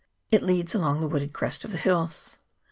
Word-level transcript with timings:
It 0.31 0.41
leads 0.41 0.73
along 0.73 0.99
the 1.01 1.07
wooded 1.07 1.31
crest 1.31 1.63
of 1.63 1.71
the 1.71 1.77
hills. 1.77 2.35